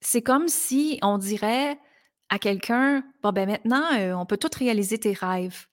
c'est 0.00 0.22
comme 0.22 0.46
si 0.46 1.00
on 1.02 1.18
dirait 1.18 1.76
à 2.28 2.38
quelqu'un, 2.38 3.02
bon, 3.22 3.32
ben 3.32 3.48
maintenant, 3.48 3.82
euh, 3.98 4.14
on 4.14 4.26
peut 4.26 4.36
tout 4.36 4.50
réaliser 4.56 4.98
tes 4.98 5.12
rêves. 5.12 5.66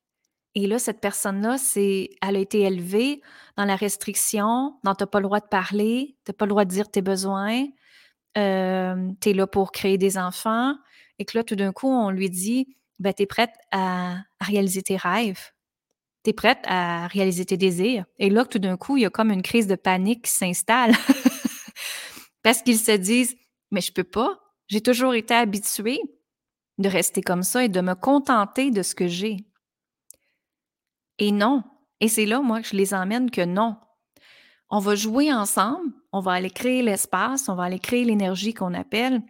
Et 0.55 0.65
là, 0.65 0.79
cette 0.79 0.99
personne-là, 0.99 1.59
c'est, 1.59 2.09
elle 2.21 2.37
a 2.37 2.39
été 2.39 2.61
élevée 2.61 3.21
dans 3.55 3.65
la 3.65 3.75
restriction, 3.75 4.79
dans 4.83 4.95
t'as 4.95 5.05
pas 5.05 5.19
le 5.19 5.25
droit 5.25 5.41
de 5.41 5.47
parler, 5.47 6.17
t'as 6.23 6.33
pas 6.33 6.45
le 6.45 6.49
droit 6.49 6.65
de 6.65 6.69
dire 6.71 6.89
tes 6.89 7.01
besoins, 7.03 7.65
euh, 8.37 9.11
tu 9.21 9.29
es 9.29 9.33
là 9.33 9.45
pour 9.45 9.71
créer 9.71 9.99
des 9.99 10.17
enfants, 10.17 10.75
et 11.19 11.25
que 11.25 11.37
là, 11.37 11.43
tout 11.43 11.55
d'un 11.55 11.71
coup, 11.71 11.89
on 11.89 12.09
lui 12.09 12.29
dit, 12.31 12.75
ben, 12.99 13.13
tu 13.13 13.23
es 13.23 13.25
prête 13.25 13.53
à, 13.71 14.17
réaliser 14.41 14.81
tes 14.81 14.97
rêves. 14.97 15.51
Tu 16.23 16.29
es 16.31 16.33
prête 16.33 16.59
à 16.65 17.07
réaliser 17.07 17.45
tes 17.45 17.57
désirs. 17.57 18.05
Et 18.19 18.29
là, 18.29 18.45
tout 18.45 18.59
d'un 18.59 18.77
coup, 18.77 18.97
il 18.97 19.01
y 19.01 19.05
a 19.05 19.09
comme 19.09 19.31
une 19.31 19.41
crise 19.41 19.67
de 19.67 19.75
panique 19.75 20.25
qui 20.25 20.31
s'installe. 20.31 20.93
Parce 22.43 22.61
qu'ils 22.61 22.79
se 22.79 22.91
disent, 22.91 23.35
mais 23.71 23.81
je 23.81 23.91
peux 23.91 24.03
pas. 24.03 24.39
J'ai 24.67 24.81
toujours 24.81 25.13
été 25.13 25.33
habituée 25.33 25.99
de 26.77 26.89
rester 26.89 27.21
comme 27.21 27.43
ça 27.43 27.63
et 27.63 27.69
de 27.69 27.81
me 27.81 27.95
contenter 27.95 28.71
de 28.71 28.81
ce 28.81 28.95
que 28.95 29.07
j'ai. 29.07 29.37
Et 31.19 31.31
non. 31.31 31.63
Et 32.01 32.07
c'est 32.07 32.25
là, 32.25 32.41
moi, 32.41 32.61
que 32.61 32.67
je 32.67 32.75
les 32.75 32.93
emmène 32.93 33.31
que 33.31 33.45
non. 33.45 33.77
On 34.69 34.79
va 34.79 34.95
jouer 34.95 35.31
ensemble, 35.31 35.93
on 36.11 36.19
va 36.19 36.33
aller 36.33 36.49
créer 36.49 36.81
l'espace, 36.81 37.47
on 37.49 37.55
va 37.55 37.63
aller 37.63 37.79
créer 37.79 38.03
l'énergie 38.03 38.53
qu'on 38.53 38.73
appelle 38.73 39.21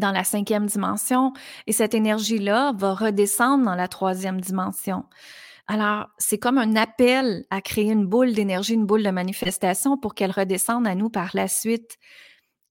dans 0.00 0.10
la 0.10 0.24
cinquième 0.24 0.66
dimension 0.66 1.32
et 1.66 1.72
cette 1.72 1.94
énergie-là 1.94 2.72
va 2.76 2.94
redescendre 2.94 3.64
dans 3.64 3.76
la 3.76 3.86
troisième 3.86 4.40
dimension. 4.40 5.04
Alors, 5.68 6.08
c'est 6.18 6.38
comme 6.38 6.58
un 6.58 6.74
appel 6.74 7.44
à 7.50 7.60
créer 7.60 7.92
une 7.92 8.06
boule 8.06 8.32
d'énergie, 8.32 8.74
une 8.74 8.86
boule 8.86 9.04
de 9.04 9.10
manifestation 9.10 9.96
pour 9.96 10.14
qu'elle 10.14 10.32
redescende 10.32 10.84
à 10.84 10.96
nous 10.96 11.10
par 11.10 11.30
la 11.34 11.46
suite. 11.46 11.96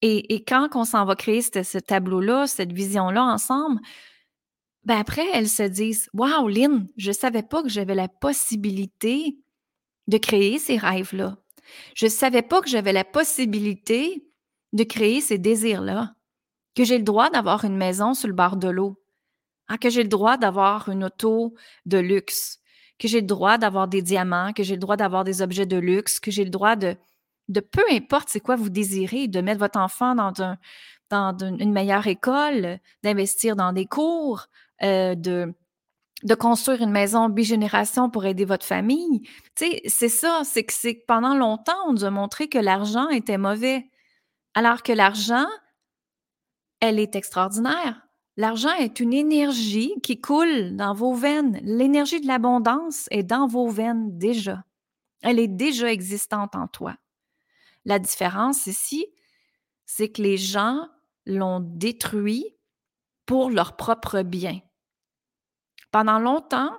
Et, 0.02 0.44
quand 0.46 0.68
on 0.76 0.84
s'en 0.84 1.06
va 1.06 1.16
créer 1.16 1.42
ce, 1.42 1.78
tableau-là, 1.78 2.48
cette 2.48 2.74
vision-là 2.74 3.24
ensemble, 3.24 3.80
ben 4.84 4.98
après, 4.98 5.26
elles 5.34 5.48
se 5.48 5.64
disent 5.64 6.10
Waouh, 6.14 6.50
Lynn, 6.50 6.88
je 6.98 7.10
ne 7.10 7.14
savais 7.14 7.44
pas 7.44 7.64
que 7.64 7.70
j'avais 7.70 7.96
la 7.96 8.10
possibilité 8.10 9.38
de 10.08 10.18
créer 10.18 10.60
ces 10.60 10.78
rêves-là. 10.78 11.38
Je 11.96 12.06
ne 12.06 12.12
savais 12.12 12.42
pas 12.42 12.62
que 12.62 12.70
j'avais 12.70 12.94
la 12.94 13.06
possibilité 13.06 14.26
de 14.74 14.84
créer 14.84 15.22
ces 15.22 15.38
désirs-là 15.38 16.16
que 16.80 16.86
j'ai 16.86 16.98
le 16.98 17.04
droit 17.04 17.30
d'avoir 17.30 17.66
une 17.66 17.76
maison 17.76 18.14
sur 18.14 18.30
le 18.30 18.34
bord 18.34 18.56
de 18.56 18.70
l'eau, 18.70 19.04
hein, 19.68 19.78
que 19.78 19.90
j'ai 19.90 20.02
le 20.02 20.08
droit 20.08 20.38
d'avoir 20.38 20.88
une 20.88 21.04
auto 21.04 21.54
de 21.86 21.98
luxe, 21.98 22.60
que 22.98 23.10
j'ai 23.10 23.20
le 23.20 23.28
droit 23.28 23.58
d'avoir 23.58 23.90
des 23.90 24.02
diamants, 24.02 24.54
que 24.54 24.64
j'ai 24.64 24.76
le 24.76 24.80
droit 24.80 24.96
d'avoir 24.96 25.26
des 25.26 25.42
objets 25.42 25.66
de 25.66 25.76
luxe, 25.76 26.22
que 26.22 26.32
j'ai 26.32 26.46
le 26.46 26.50
droit 26.50 26.78
de, 26.78 26.96
de 27.50 27.60
peu 27.60 27.84
importe 27.92 28.30
c'est 28.30 28.40
quoi 28.40 28.56
vous 28.56 28.70
désirez, 28.70 29.28
de 29.28 29.42
mettre 29.42 29.60
votre 29.60 29.78
enfant 29.78 30.16
dans 30.16 30.32
un, 30.42 30.58
dans 31.10 31.36
une 31.38 31.74
meilleure 31.74 32.08
école, 32.08 32.80
d'investir 33.04 33.58
dans 33.58 33.74
des 33.74 33.86
cours, 33.86 34.48
euh, 34.82 35.16
de, 35.16 35.54
de 36.24 36.34
construire 36.34 36.82
une 36.82 36.92
maison 36.92 37.28
bigénération 37.28 38.10
pour 38.10 38.24
aider 38.26 38.46
votre 38.46 38.66
famille. 38.66 39.24
Tu 39.54 39.66
sais, 39.66 39.82
c'est 39.86 40.08
ça, 40.08 40.44
c'est 40.46 40.64
que, 40.64 40.72
c'est 40.72 41.04
pendant 41.10 41.36
longtemps, 41.36 41.90
on 41.90 41.92
nous 41.92 42.06
a 42.06 42.10
montré 42.10 42.48
que 42.48 42.58
l'argent 42.58 43.10
était 43.10 43.38
mauvais. 43.38 43.90
Alors 44.54 44.82
que 44.82 44.94
l'argent, 44.94 45.46
elle 46.80 47.00
est 47.00 47.16
extraordinaire. 47.16 48.02
L'argent 48.38 48.74
est 48.74 49.00
une 49.00 49.14
énergie 49.14 49.94
qui 50.02 50.22
coule 50.22 50.76
dans 50.76 50.94
vos 50.94 51.14
veines. 51.14 51.60
L'énergie 51.62 52.22
de 52.22 52.28
l'abondance 52.28 53.08
est 53.12 53.24
dans 53.24 53.48
vos 53.48 53.70
veines 53.70 54.18
déjà. 54.18 54.64
Elle 55.22 55.40
est 55.40 55.50
déjà 55.50 55.92
existante 55.92 56.56
en 56.56 56.68
toi. 56.68 56.96
La 57.86 58.00
différence 58.00 58.68
ici, 58.68 59.06
c'est 59.86 60.10
que 60.10 60.22
les 60.22 60.38
gens 60.38 60.88
l'ont 61.26 61.60
détruit 61.60 62.56
pour 63.26 63.50
leur 63.50 63.76
propre 63.76 64.22
bien. 64.22 64.62
Pendant 65.92 66.20
longtemps, 66.20 66.72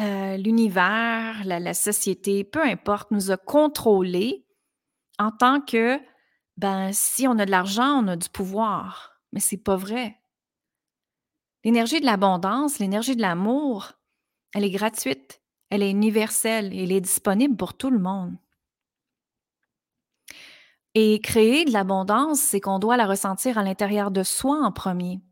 euh, 0.00 0.36
l'univers, 0.36 1.42
la, 1.44 1.74
société, 1.74 2.44
peu 2.44 2.62
importe, 2.62 3.10
nous 3.10 3.30
a 3.30 3.36
contrôlés 3.36 4.46
en 5.18 5.30
tant 5.30 5.60
que, 5.60 5.98
ben, 6.56 6.92
si 6.92 7.26
on 7.26 7.38
a 7.38 7.44
de 7.44 7.50
l'argent, 7.50 8.02
on 8.02 8.08
a 8.08 8.16
du 8.16 8.28
pouvoir. 8.28 9.11
Mais 9.32 9.40
c'est 9.40 9.56
pas 9.56 9.76
vrai. 9.76 10.20
L'énergie 11.64 12.00
de 12.00 12.06
l'abondance, 12.06 12.78
l'énergie 12.78 13.16
de 13.16 13.22
l'amour, 13.22 13.92
elle 14.54 14.64
est 14.64 14.70
gratuite, 14.70 15.40
elle 15.70 15.82
est 15.82 15.90
universelle 15.90 16.72
elle 16.72 16.92
est 16.92 17.00
disponible 17.00 17.56
pour 17.56 17.74
tout 17.74 17.90
le 17.90 17.98
monde. 17.98 18.36
Et 20.94 21.20
créer 21.20 21.64
de 21.64 21.72
l'abondance, 21.72 22.40
c'est 22.40 22.60
qu'on 22.60 22.78
doit 22.78 22.98
la 22.98 23.06
ressentir 23.06 23.56
à 23.56 23.62
l'intérieur 23.62 24.10
de 24.10 24.22
soi 24.22 24.58
en 24.62 24.72
premier. 24.72 25.22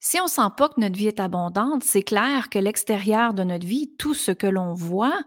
Si 0.00 0.18
on 0.20 0.24
ne 0.24 0.30
sent 0.30 0.50
pas 0.56 0.68
que 0.68 0.80
notre 0.80 0.96
vie 0.96 1.08
est 1.08 1.20
abondante, 1.20 1.84
c'est 1.84 2.02
clair 2.02 2.48
que 2.48 2.58
l'extérieur 2.58 3.34
de 3.34 3.42
notre 3.42 3.66
vie, 3.66 3.94
tout 3.98 4.14
ce 4.14 4.30
que 4.30 4.46
l'on 4.46 4.72
voit, 4.72 5.20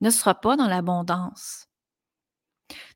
ne 0.00 0.10
sera 0.10 0.34
pas 0.34 0.56
dans 0.56 0.68
l'abondance. 0.68 1.65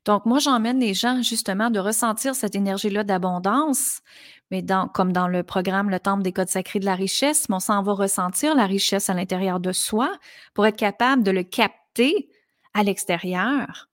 Donc, 0.05 0.25
moi, 0.25 0.39
j'emmène 0.39 0.79
les 0.79 0.93
gens 0.93 1.21
justement 1.21 1.69
de 1.69 1.79
ressentir 1.79 2.35
cette 2.35 2.55
énergie-là 2.55 3.03
d'abondance, 3.03 4.01
mais 4.49 4.65
comme 4.93 5.13
dans 5.13 5.27
le 5.27 5.43
programme 5.43 5.89
Le 5.89 5.99
Temple 5.99 6.23
des 6.23 6.33
Codes 6.33 6.49
sacrés 6.49 6.79
de 6.79 6.85
la 6.85 6.95
richesse, 6.95 7.45
on 7.49 7.59
s'en 7.59 7.81
va 7.83 7.93
ressentir 7.93 8.53
la 8.55 8.65
richesse 8.65 9.09
à 9.09 9.13
l'intérieur 9.13 9.59
de 9.59 9.71
soi 9.71 10.11
pour 10.53 10.65
être 10.65 10.75
capable 10.75 11.23
de 11.23 11.31
le 11.31 11.43
capter 11.43 12.29
à 12.73 12.83
l'extérieur, 12.83 13.89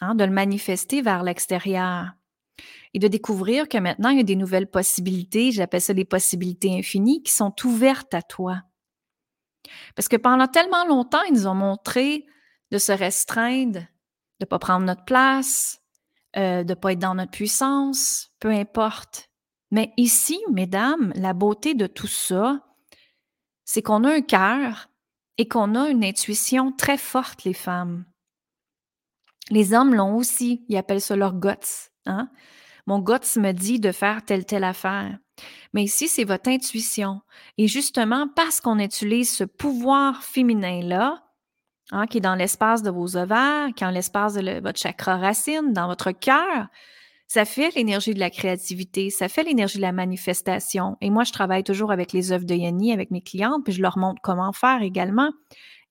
hein, 0.00 0.14
de 0.14 0.24
le 0.24 0.30
manifester 0.30 1.02
vers 1.02 1.22
l'extérieur 1.22 2.12
et 2.94 2.98
de 2.98 3.08
découvrir 3.08 3.68
que 3.68 3.78
maintenant, 3.78 4.10
il 4.10 4.18
y 4.18 4.20
a 4.20 4.24
des 4.24 4.36
nouvelles 4.36 4.70
possibilités, 4.70 5.52
j'appelle 5.52 5.80
ça 5.80 5.92
les 5.92 6.04
possibilités 6.04 6.78
infinies, 6.78 7.22
qui 7.22 7.32
sont 7.32 7.54
ouvertes 7.64 8.14
à 8.14 8.22
toi. 8.22 8.62
Parce 9.94 10.08
que 10.08 10.16
pendant 10.16 10.46
tellement 10.46 10.86
longtemps, 10.86 11.22
ils 11.28 11.34
nous 11.34 11.46
ont 11.46 11.54
montré 11.54 12.24
de 12.70 12.78
se 12.78 12.92
restreindre, 12.92 13.80
de 14.40 14.44
ne 14.44 14.46
pas 14.46 14.58
prendre 14.58 14.84
notre 14.84 15.04
place, 15.04 15.80
euh, 16.36 16.64
de 16.64 16.70
ne 16.70 16.74
pas 16.74 16.92
être 16.92 16.98
dans 16.98 17.14
notre 17.14 17.30
puissance, 17.30 18.30
peu 18.40 18.50
importe. 18.50 19.30
Mais 19.70 19.92
ici, 19.96 20.38
mesdames, 20.52 21.12
la 21.16 21.32
beauté 21.32 21.74
de 21.74 21.86
tout 21.86 22.06
ça, 22.06 22.60
c'est 23.64 23.82
qu'on 23.82 24.04
a 24.04 24.14
un 24.14 24.22
cœur 24.22 24.88
et 25.38 25.48
qu'on 25.48 25.74
a 25.74 25.88
une 25.88 26.04
intuition 26.04 26.72
très 26.72 26.98
forte, 26.98 27.44
les 27.44 27.54
femmes. 27.54 28.04
Les 29.50 29.74
hommes 29.74 29.94
l'ont 29.94 30.16
aussi, 30.16 30.64
ils 30.68 30.76
appellent 30.76 31.00
ça 31.00 31.16
leur 31.16 31.34
guts. 31.34 31.90
Hein? 32.06 32.30
Mon 32.86 33.00
guts 33.00 33.38
me 33.38 33.52
dit 33.52 33.80
de 33.80 33.92
faire 33.92 34.24
telle, 34.24 34.44
telle 34.44 34.64
affaire. 34.64 35.18
Mais 35.72 35.84
ici, 35.84 36.08
c'est 36.08 36.24
votre 36.24 36.48
intuition. 36.48 37.20
Et 37.58 37.68
justement, 37.68 38.28
parce 38.34 38.60
qu'on 38.60 38.78
utilise 38.78 39.34
ce 39.34 39.44
pouvoir 39.44 40.22
féminin-là, 40.22 41.25
hein, 41.92 42.06
qui 42.06 42.18
est 42.18 42.20
dans 42.20 42.34
l'espace 42.34 42.82
de 42.82 42.90
vos 42.90 43.16
ovaires, 43.16 43.68
qui 43.74 43.84
est 43.84 43.86
dans 43.86 43.92
l'espace 43.92 44.34
de 44.34 44.60
votre 44.60 44.78
chakra 44.78 45.16
racine, 45.16 45.72
dans 45.72 45.86
votre 45.86 46.12
cœur, 46.12 46.68
ça 47.28 47.44
fait 47.44 47.74
l'énergie 47.74 48.14
de 48.14 48.20
la 48.20 48.30
créativité, 48.30 49.10
ça 49.10 49.28
fait 49.28 49.42
l'énergie 49.42 49.78
de 49.78 49.82
la 49.82 49.92
manifestation. 49.92 50.96
Et 51.00 51.10
moi, 51.10 51.24
je 51.24 51.32
travaille 51.32 51.64
toujours 51.64 51.90
avec 51.90 52.12
les 52.12 52.30
œuvres 52.30 52.44
de 52.44 52.54
Yanni, 52.54 52.92
avec 52.92 53.10
mes 53.10 53.20
clientes, 53.20 53.64
puis 53.64 53.72
je 53.72 53.82
leur 53.82 53.98
montre 53.98 54.20
comment 54.22 54.52
faire 54.52 54.82
également. 54.82 55.32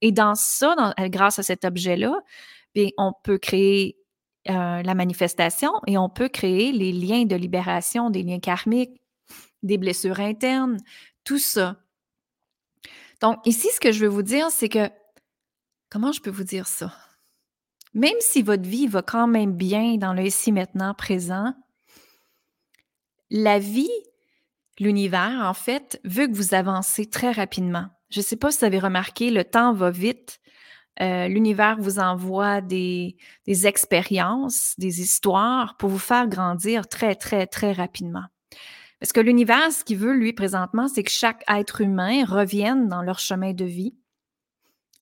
Et 0.02 0.12
dans 0.12 0.36
ça, 0.36 0.94
grâce 1.10 1.40
à 1.40 1.44
cet 1.44 1.66
objet-là, 1.66 2.14
on 2.98 3.14
peut 3.24 3.38
créer 3.38 3.98
euh, 4.50 4.82
la 4.82 4.94
manifestation 4.96 5.72
et 5.88 5.98
on 5.98 6.10
peut 6.10 6.30
créer 6.30 6.72
les 6.72 6.92
liens 6.92 7.26
de 7.26 7.36
libération, 7.36 8.10
des 8.10 8.24
liens 8.24 8.40
karmiques, 8.40 9.02
des 9.64 9.78
blessures 9.78 10.20
internes, 10.20 10.78
tout 11.24 11.40
ça. 11.40 11.78
Donc, 13.22 13.38
ici, 13.46 13.68
ce 13.74 13.80
que 13.80 13.92
je 13.92 14.02
veux 14.02 14.10
vous 14.10 14.22
dire, 14.22 14.52
c'est 14.52 14.70
que, 14.70 14.90
comment 15.96 16.12
je 16.12 16.20
peux 16.20 16.30
vous 16.30 16.44
dire 16.44 16.68
ça? 16.68 16.94
Même 17.94 18.18
si 18.20 18.42
votre 18.42 18.68
vie 18.68 18.86
va 18.86 19.02
quand 19.02 19.28
même 19.28 19.54
bien 19.54 19.96
dans 19.96 20.12
le 20.12 20.24
ici, 20.24 20.52
maintenant, 20.52 20.94
présent, 20.94 21.54
la 23.30 23.60
vie, 23.60 23.88
l'univers, 24.78 25.40
en 25.46 25.54
fait, 25.54 26.02
veut 26.04 26.28
que 26.28 26.34
vous 26.34 26.54
avancez 26.54 27.10
très 27.10 27.32
rapidement. 27.32 27.86
Je 28.10 28.20
ne 28.20 28.26
sais 28.26 28.36
pas 28.36 28.52
si 28.52 28.60
vous 28.60 28.66
avez 28.66 28.80
remarqué, 28.80 29.32
le 29.32 29.46
temps 29.46 29.72
va 29.72 29.90
vite. 29.90 30.42
Euh, 31.00 31.30
l'univers 31.30 31.78
vous 31.80 31.98
envoie 32.00 32.60
des, 32.60 33.16
des 33.48 33.66
expériences, 33.66 34.74
des 34.78 35.00
histoires 35.00 35.78
pour 35.78 35.90
vous 35.90 35.98
faire 35.98 36.28
grandir 36.28 36.90
très, 36.90 37.16
très, 37.16 37.48
très 37.48 37.72
rapidement. 37.72 38.26
Parce 39.00 39.14
que 39.14 39.22
l'univers, 39.22 39.72
ce 39.72 39.86
qu'il 39.86 40.00
veut, 40.00 40.14
lui, 40.14 40.34
présentement, 40.34 40.90
c'est 40.90 41.04
que 41.04 41.12
chaque 41.12 41.46
être 41.48 41.80
humain 41.80 42.26
revienne 42.26 42.90
dans 42.90 43.02
leur 43.02 43.20
chemin 43.20 43.54
de 43.54 43.64
vie 43.64 43.96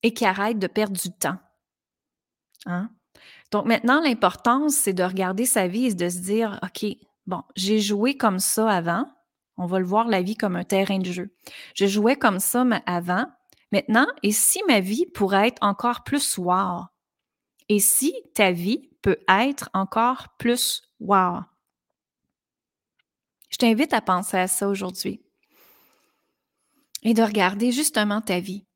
et 0.04 0.12
qu'il 0.12 0.26
arrête 0.28 0.58
de 0.60 0.66
perdre 0.68 1.00
du 1.00 1.10
temps. 1.10 1.38
Hein? 2.66 2.90
Donc 3.50 3.64
maintenant, 3.64 4.00
l'importance, 4.00 4.74
c'est 4.74 4.92
de 4.92 5.02
regarder 5.02 5.46
sa 5.46 5.66
vie 5.66 5.86
et 5.86 5.94
de 5.94 6.08
se 6.08 6.18
dire, 6.18 6.60
OK, 6.62 6.86
bon, 7.26 7.42
j'ai 7.56 7.80
joué 7.80 8.16
comme 8.16 8.38
ça 8.38 8.70
avant. 8.70 9.10
On 9.56 9.66
va 9.66 9.78
le 9.78 9.86
voir, 9.86 10.06
la 10.06 10.22
vie 10.22 10.36
comme 10.36 10.56
un 10.56 10.64
terrain 10.64 10.98
de 10.98 11.10
jeu. 11.10 11.34
Je 11.74 11.86
jouais 11.86 12.16
comme 12.16 12.38
ça 12.38 12.64
avant. 12.86 13.26
Maintenant, 13.72 14.06
et 14.22 14.30
si 14.30 14.60
ma 14.68 14.80
vie 14.80 15.06
pourrait 15.06 15.48
être 15.48 15.62
encore 15.62 16.04
plus 16.04 16.36
wow? 16.36 16.82
Et 17.70 17.80
si 17.80 18.14
ta 18.34 18.52
vie 18.52 18.90
peut 19.00 19.18
être 19.28 19.70
encore 19.72 20.36
plus 20.38 20.82
wow? 21.00 21.40
Je 23.48 23.56
t'invite 23.56 23.94
à 23.94 24.02
penser 24.02 24.36
à 24.36 24.48
ça 24.48 24.68
aujourd'hui 24.68 25.22
et 27.04 27.14
de 27.14 27.22
regarder 27.22 27.72
justement 27.72 28.20
ta 28.20 28.40
vie 28.40 28.66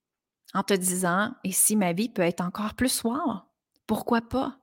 en 0.54 0.62
te 0.62 0.74
disant, 0.74 1.32
et 1.44 1.52
si 1.52 1.76
ma 1.76 1.92
vie 1.92 2.08
peut 2.08 2.22
être 2.22 2.40
encore 2.40 2.74
plus 2.74 3.04
wow? 3.04 3.40
Pourquoi 3.86 4.20
pas? 4.20 4.58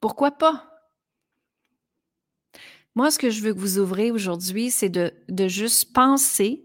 Pourquoi 0.00 0.32
pas? 0.32 0.68
Moi, 2.94 3.10
ce 3.10 3.18
que 3.18 3.30
je 3.30 3.40
veux 3.40 3.54
que 3.54 3.58
vous 3.58 3.78
ouvrez 3.78 4.10
aujourd'hui, 4.10 4.70
c'est 4.70 4.90
de, 4.90 5.12
juste 5.48 5.92
penser 5.94 6.64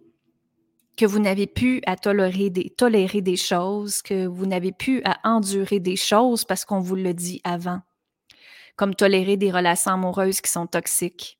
que 0.97 1.05
vous 1.05 1.19
n'avez 1.19 1.47
plus 1.47 1.81
à 1.85 1.95
tolérer 1.95 2.49
des, 2.49 2.69
tolérer 2.71 3.21
des 3.21 3.37
choses, 3.37 4.01
que 4.01 4.25
vous 4.25 4.45
n'avez 4.45 4.71
plus 4.71 5.01
à 5.05 5.19
endurer 5.23 5.79
des 5.79 5.95
choses 5.95 6.43
parce 6.43 6.65
qu'on 6.65 6.79
vous 6.79 6.95
le 6.95 7.13
dit 7.13 7.39
avant, 7.43 7.81
comme 8.75 8.95
tolérer 8.95 9.37
des 9.37 9.51
relations 9.51 9.91
amoureuses 9.91 10.41
qui 10.41 10.51
sont 10.51 10.67
toxiques, 10.67 11.39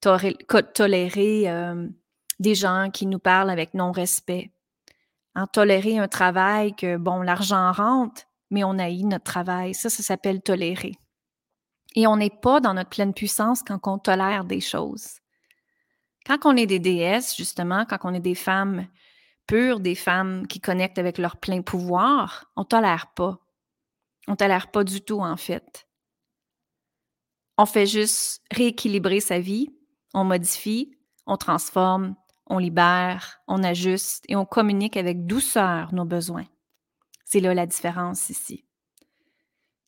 tolérer 0.00 1.50
euh, 1.50 1.88
des 2.38 2.54
gens 2.54 2.90
qui 2.90 3.06
nous 3.06 3.18
parlent 3.18 3.50
avec 3.50 3.74
non-respect, 3.74 4.52
tolérer 5.46 5.98
un 5.98 6.08
travail 6.08 6.74
que, 6.74 6.96
bon, 6.96 7.22
l'argent 7.22 7.72
rentre, 7.72 8.22
mais 8.50 8.64
on 8.64 8.78
haït 8.78 9.04
notre 9.04 9.24
travail. 9.24 9.74
Ça, 9.74 9.90
ça 9.90 10.02
s'appelle 10.02 10.42
tolérer. 10.42 10.94
Et 11.94 12.06
on 12.06 12.16
n'est 12.16 12.30
pas 12.30 12.60
dans 12.60 12.74
notre 12.74 12.90
pleine 12.90 13.14
puissance 13.14 13.62
quand 13.62 13.86
on 13.86 13.98
tolère 13.98 14.44
des 14.44 14.60
choses. 14.60 15.20
Quand 16.26 16.38
on 16.44 16.56
est 16.56 16.66
des 16.66 16.78
déesses, 16.78 17.36
justement, 17.36 17.84
quand 17.86 17.98
on 18.04 18.14
est 18.14 18.20
des 18.20 18.34
femmes 18.34 18.86
pures, 19.46 19.80
des 19.80 19.94
femmes 19.94 20.46
qui 20.46 20.60
connectent 20.60 20.98
avec 20.98 21.18
leur 21.18 21.36
plein 21.38 21.62
pouvoir, 21.62 22.50
on 22.56 22.62
ne 22.62 22.66
tolère 22.66 23.12
pas. 23.14 23.38
On 24.26 24.32
ne 24.32 24.36
tolère 24.36 24.70
pas 24.70 24.84
du 24.84 25.00
tout, 25.00 25.20
en 25.20 25.36
fait. 25.36 25.88
On 27.56 27.66
fait 27.66 27.86
juste 27.86 28.42
rééquilibrer 28.52 29.20
sa 29.20 29.40
vie, 29.40 29.68
on 30.14 30.24
modifie, 30.24 30.94
on 31.26 31.36
transforme, 31.36 32.14
on 32.48 32.58
libère, 32.58 33.40
on 33.46 33.62
ajuste 33.62 34.24
et 34.28 34.36
on 34.36 34.44
communique 34.44 34.96
avec 34.96 35.26
douceur 35.26 35.92
nos 35.94 36.04
besoins. 36.04 36.46
C'est 37.24 37.40
là 37.40 37.54
la 37.54 37.66
différence 37.66 38.30
ici. 38.30 38.64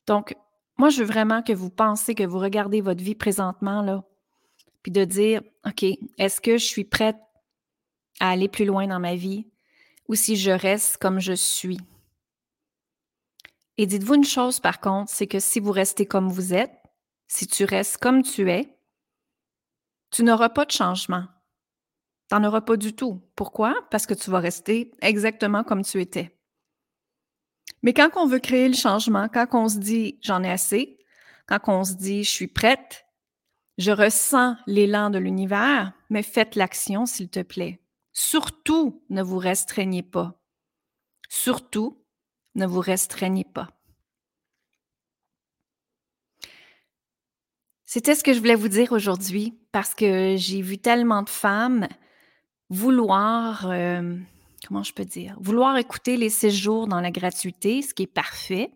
Donc, 0.07 0.37
moi, 0.77 0.91
je 0.91 1.01
veux 1.01 1.07
vraiment 1.07 1.43
que 1.43 1.53
vous 1.53 1.71
pensez, 1.71 2.15
que 2.15 2.25
vous 2.25 2.39
regardez 2.39 2.81
votre 2.81 3.03
vie 3.03 3.15
présentement, 3.15 3.83
là, 3.83 4.05
puis 4.83 4.93
de 4.93 5.05
dire, 5.05 5.43
OK, 5.67 5.85
est-ce 6.19 6.41
que 6.41 6.59
je 6.59 6.65
suis 6.65 6.85
prête 6.85 7.19
à 8.19 8.31
aller 8.31 8.49
plus 8.49 8.65
loin 8.65 8.87
dans 8.87 9.01
ma 9.01 9.15
vie 9.15 9.47
ou 10.09 10.15
si 10.15 10.37
je 10.37 10.51
reste 10.51 10.97
comme 10.99 11.21
je 11.21 11.33
suis? 11.33 11.79
Et 13.77 13.87
dites-vous 13.87 14.15
une 14.15 14.25
chose 14.25 14.61
par 14.61 14.81
contre, 14.81 15.11
c'est 15.11 15.27
que 15.27 15.41
si 15.41 15.61
vous 15.61 15.73
restez 15.73 16.07
comme 16.07 16.29
vous 16.29 16.53
êtes, 16.53 16.73
si 17.29 17.47
tu 17.47 17.65
restes 17.65 17.99
comme 17.99 18.23
tu 18.23 18.51
es, 18.51 18.77
tu 20.11 20.25
n'auras 20.25 20.49
pas 20.49 20.65
de 20.65 20.73
changement. 20.73 21.25
Tu 22.31 22.37
n'en 22.37 22.45
auras 22.45 22.61
pas 22.61 22.77
du 22.77 22.95
tout. 22.95 23.21
Pourquoi? 23.35 23.75
Parce 23.91 24.07
que 24.07 24.15
tu 24.15 24.31
vas 24.31 24.39
rester 24.39 24.93
exactement 25.03 25.65
comme 25.65 25.83
tu 25.83 26.01
étais. 26.01 26.39
Mais 27.83 27.93
quand 27.93 28.11
on 28.17 28.27
veut 28.27 28.39
créer 28.39 28.69
le 28.69 28.75
changement, 28.75 29.29
quand 29.29 29.47
on 29.53 29.69
se 29.69 29.79
dit 29.79 30.19
j'en 30.23 30.45
ai 30.45 30.51
assez, 30.51 30.99
quand 31.47 31.61
on 31.67 31.85
se 31.85 31.95
dit 31.95 32.23
je 32.23 32.31
suis 32.31 32.47
prête, 32.47 33.07
je 33.79 33.91
ressens 33.91 34.57
l'élan 34.67 35.11
de 35.11 35.19
l'univers, 35.19 35.93
mais 36.11 36.23
faites 36.23 36.55
l'action 36.55 37.07
s'il 37.07 37.31
te 37.31 37.41
plaît. 37.41 37.81
Surtout, 38.13 39.03
ne 39.09 39.23
vous 39.23 39.39
restreignez 39.39 40.03
pas. 40.03 40.41
Surtout, 41.29 42.05
ne 42.55 42.67
vous 42.67 42.81
restreignez 42.81 43.45
pas. 43.45 43.69
C'était 47.85 48.15
ce 48.15 48.23
que 48.23 48.33
je 48.33 48.39
voulais 48.39 48.55
vous 48.55 48.69
dire 48.69 48.93
aujourd'hui 48.93 49.59
parce 49.73 49.95
que 49.95 50.37
j'ai 50.37 50.63
vu 50.63 50.79
tellement 50.79 51.23
de 51.23 51.29
femmes 51.29 51.89
vouloir, 52.71 53.69
euh, 53.69 54.17
comment 54.67 54.83
je 54.83 54.95
peux 54.95 55.05
dire, 55.05 55.37
vouloir 55.41 55.77
écouter 55.77 56.17
les 56.17 56.31
séjours 56.31 56.87
dans 56.87 57.01
la 57.01 57.11
gratuité, 57.11 57.83
ce 57.83 57.93
qui 57.93 58.05
est 58.05 58.07
parfait. 58.07 58.73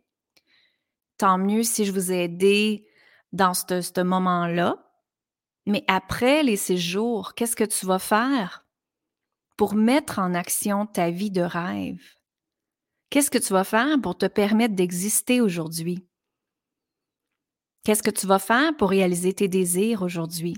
Tant 1.17 1.39
mieux 1.39 1.63
si 1.63 1.85
je 1.85 1.93
vous 1.93 2.13
ai 2.13 2.25
aidé 2.25 2.87
dans 3.33 3.55
ce, 3.55 3.81
ce 3.81 4.01
moment-là. 4.01 4.79
Mais 5.67 5.85
après 5.87 6.43
les 6.43 6.57
séjours, 6.57 7.35
qu'est-ce 7.35 7.57
que 7.57 7.65
tu 7.65 7.87
vas 7.87 8.01
faire 8.01 8.67
pour 9.57 9.75
mettre 9.75 10.19
en 10.19 10.35
action 10.35 10.87
ta 10.87 11.11
vie 11.11 11.31
de 11.31 11.41
rêve? 11.41 12.03
Qu'est-ce 13.09 13.31
que 13.31 13.39
tu 13.39 13.53
vas 13.53 13.65
faire 13.65 14.01
pour 14.03 14.19
te 14.19 14.27
permettre 14.27 14.75
d'exister 14.75 15.41
aujourd'hui? 15.41 16.05
Qu'est-ce 17.85 18.03
que 18.03 18.11
tu 18.11 18.27
vas 18.27 18.41
faire 18.41 18.77
pour 18.77 18.91
réaliser 18.91 19.33
tes 19.33 19.47
désirs 19.47 20.03
aujourd'hui? 20.03 20.57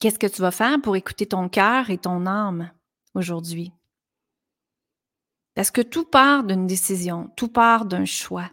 Qu'est-ce 0.00 0.18
que 0.18 0.28
tu 0.28 0.40
vas 0.40 0.52
faire 0.52 0.80
pour 0.80 0.94
écouter 0.94 1.26
ton 1.26 1.48
cœur 1.48 1.90
et 1.90 1.98
ton 1.98 2.24
âme 2.26 2.70
aujourd'hui? 3.14 3.72
Parce 5.54 5.72
que 5.72 5.80
tout 5.80 6.04
part 6.04 6.44
d'une 6.44 6.68
décision, 6.68 7.32
tout 7.36 7.48
part 7.48 7.84
d'un 7.84 8.04
choix. 8.04 8.48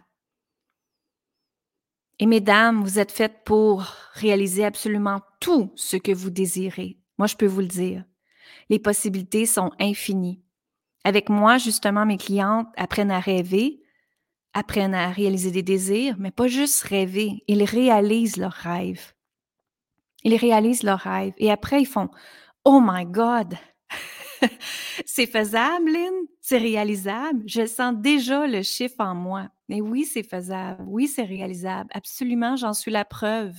Et 2.18 2.26
mesdames, 2.26 2.82
vous 2.82 2.98
êtes 2.98 3.12
faites 3.12 3.44
pour 3.44 3.82
réaliser 4.14 4.64
absolument 4.64 5.20
tout 5.38 5.70
ce 5.76 5.96
que 5.96 6.12
vous 6.12 6.30
désirez. 6.30 6.98
Moi, 7.18 7.28
je 7.28 7.36
peux 7.36 7.46
vous 7.46 7.60
le 7.60 7.66
dire. 7.66 8.04
Les 8.68 8.80
possibilités 8.80 9.46
sont 9.46 9.70
infinies. 9.78 10.42
Avec 11.04 11.28
moi, 11.28 11.58
justement, 11.58 12.06
mes 12.06 12.16
clientes 12.16 12.68
apprennent 12.76 13.12
à 13.12 13.20
rêver, 13.20 13.82
apprennent 14.54 14.94
à 14.94 15.10
réaliser 15.10 15.52
des 15.52 15.62
désirs, 15.62 16.16
mais 16.18 16.32
pas 16.32 16.48
juste 16.48 16.82
rêver, 16.82 17.44
ils 17.46 17.62
réalisent 17.62 18.38
leurs 18.38 18.50
rêves. 18.50 19.12
Ils 20.26 20.34
réalisent 20.34 20.82
leurs 20.82 20.98
rêves 20.98 21.34
et 21.38 21.52
après 21.52 21.80
ils 21.80 21.86
font 21.86 22.10
Oh 22.64 22.80
my 22.82 23.06
God! 23.06 23.54
c'est 25.06 25.28
faisable, 25.28 25.88
Lynn? 25.88 26.14
C'est 26.40 26.58
réalisable? 26.58 27.44
Je 27.46 27.64
sens 27.64 27.94
déjà 27.96 28.48
le 28.48 28.62
chiffre 28.62 28.96
en 28.98 29.14
moi. 29.14 29.48
Mais 29.68 29.80
oui, 29.80 30.04
c'est 30.04 30.24
faisable. 30.24 30.82
Oui, 30.88 31.06
c'est 31.06 31.22
réalisable. 31.22 31.90
Absolument, 31.94 32.56
j'en 32.56 32.72
suis 32.72 32.90
la 32.90 33.04
preuve. 33.04 33.54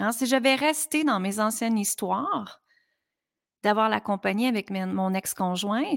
Hein, 0.00 0.10
si 0.10 0.26
j'avais 0.26 0.56
resté 0.56 1.04
dans 1.04 1.20
mes 1.20 1.38
anciennes 1.38 1.78
histoires, 1.78 2.60
d'avoir 3.62 3.88
la 3.88 4.00
compagnie 4.00 4.48
avec 4.48 4.72
mon 4.72 5.14
ex-conjoint, 5.14 5.94